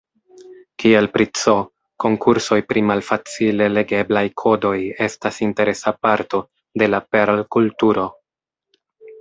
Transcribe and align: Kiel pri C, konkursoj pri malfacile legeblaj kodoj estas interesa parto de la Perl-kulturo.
Kiel 0.83 1.07
pri 1.17 1.25
C, 1.39 1.51
konkursoj 2.03 2.57
pri 2.71 2.83
malfacile 2.91 3.67
legeblaj 3.75 4.25
kodoj 4.45 4.73
estas 5.09 5.39
interesa 5.49 5.95
parto 6.09 6.43
de 6.83 6.89
la 6.95 7.05
Perl-kulturo. 7.13 8.09